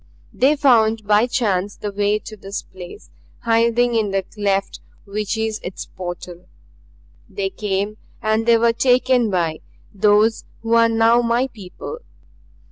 "They 0.33 0.55
found 0.55 1.05
by 1.05 1.27
chance 1.27 1.75
the 1.75 1.91
way 1.91 2.17
to 2.17 2.35
this 2.35 2.63
place, 2.63 3.11
hiding 3.41 3.93
in 3.93 4.09
the 4.09 4.23
cleft 4.23 4.79
which 5.05 5.37
is 5.37 5.59
its 5.61 5.85
portal. 5.85 6.47
They 7.29 7.51
came, 7.51 7.97
and 8.19 8.47
they 8.47 8.57
were 8.57 8.73
taken 8.73 9.29
by 9.29 9.59
Those 9.93 10.43
who 10.63 10.73
are 10.73 10.89
now 10.89 11.21
my 11.21 11.45
people. 11.49 11.99